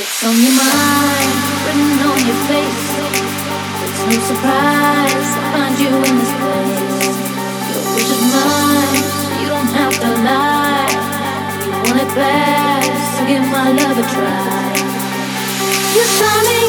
It's 0.00 0.24
on 0.24 0.32
your 0.32 0.56
mind, 0.56 1.32
written 1.66 2.00
on 2.08 2.20
your 2.24 2.40
face. 2.48 2.88
It's 3.84 4.00
no 4.08 4.16
surprise 4.32 5.28
to 5.36 5.40
find 5.52 5.76
you 5.78 5.92
in 5.92 6.14
this 6.16 6.32
place. 6.40 7.20
Your 7.68 7.84
wish 7.92 8.08
is 8.08 8.22
mine, 8.32 9.04
you 9.42 9.48
don't 9.52 9.72
have 9.76 9.92
to 10.00 10.10
lie. 10.24 10.88
You 11.66 11.70
want 11.84 12.00
it 12.00 12.14
bad, 12.16 12.88
so 13.12 13.26
give 13.28 13.44
my 13.52 13.72
love 13.76 13.98
a 13.98 14.06
try. 14.08 14.72
You 15.92 16.04
saw 16.16 16.42
me 16.48 16.60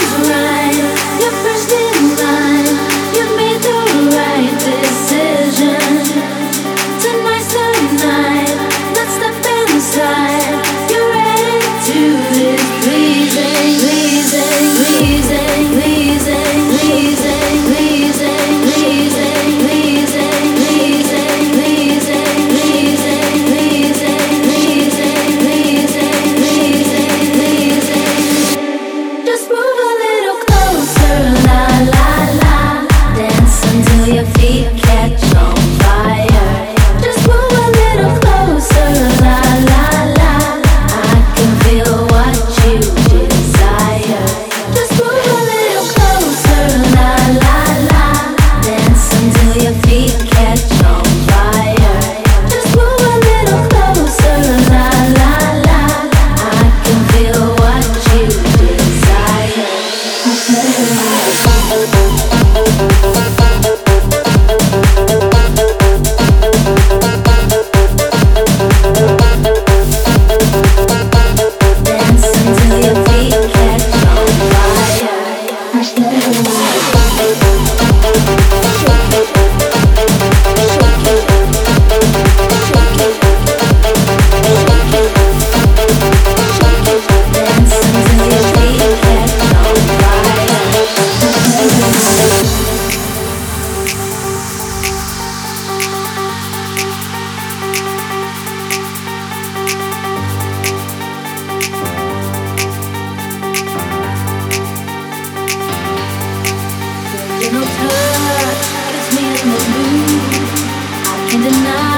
in 111.33 111.41
the 111.43 111.49
night. 111.49 111.90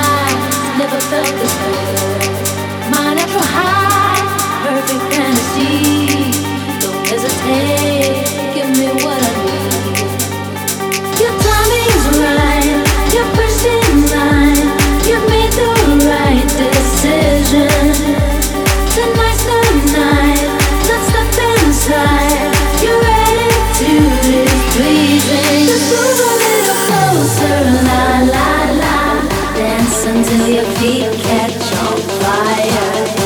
he'll 30.83 31.13
catch 31.13 31.71
on 31.87 31.97
fire. 32.19 33.22